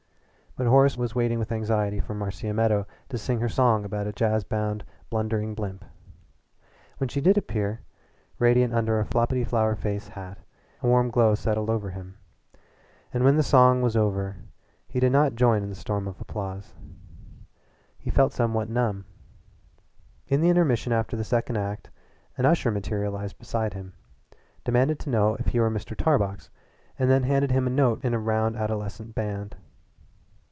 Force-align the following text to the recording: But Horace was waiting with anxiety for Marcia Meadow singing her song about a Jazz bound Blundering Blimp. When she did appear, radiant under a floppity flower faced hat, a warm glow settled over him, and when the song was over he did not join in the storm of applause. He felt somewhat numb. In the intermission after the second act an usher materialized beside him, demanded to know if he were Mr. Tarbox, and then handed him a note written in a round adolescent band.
But 0.57 0.67
Horace 0.67 0.97
was 0.97 1.15
waiting 1.15 1.39
with 1.39 1.53
anxiety 1.53 2.01
for 2.01 2.13
Marcia 2.13 2.53
Meadow 2.53 2.85
singing 3.15 3.39
her 3.39 3.47
song 3.47 3.85
about 3.85 4.05
a 4.05 4.11
Jazz 4.11 4.43
bound 4.43 4.83
Blundering 5.09 5.55
Blimp. 5.55 5.85
When 6.97 7.07
she 7.07 7.21
did 7.21 7.37
appear, 7.37 7.79
radiant 8.37 8.73
under 8.73 8.99
a 8.99 9.05
floppity 9.05 9.47
flower 9.47 9.77
faced 9.77 10.09
hat, 10.09 10.39
a 10.81 10.87
warm 10.87 11.09
glow 11.09 11.35
settled 11.35 11.69
over 11.69 11.91
him, 11.91 12.17
and 13.13 13.23
when 13.23 13.37
the 13.37 13.43
song 13.43 13.81
was 13.81 13.95
over 13.95 14.39
he 14.89 14.99
did 14.99 15.13
not 15.13 15.35
join 15.37 15.63
in 15.63 15.69
the 15.69 15.75
storm 15.75 16.05
of 16.05 16.19
applause. 16.19 16.73
He 17.97 18.09
felt 18.09 18.33
somewhat 18.33 18.69
numb. 18.69 19.05
In 20.27 20.41
the 20.41 20.49
intermission 20.49 20.91
after 20.91 21.15
the 21.15 21.23
second 21.23 21.55
act 21.57 21.89
an 22.37 22.45
usher 22.45 22.71
materialized 22.71 23.39
beside 23.39 23.73
him, 23.73 23.93
demanded 24.65 24.99
to 24.99 25.09
know 25.09 25.35
if 25.35 25.47
he 25.47 25.61
were 25.61 25.71
Mr. 25.71 25.95
Tarbox, 25.95 26.49
and 26.99 27.09
then 27.09 27.23
handed 27.23 27.51
him 27.51 27.67
a 27.67 27.69
note 27.69 27.99
written 27.99 28.07
in 28.07 28.13
a 28.15 28.19
round 28.19 28.57
adolescent 28.57 29.15
band. 29.15 29.55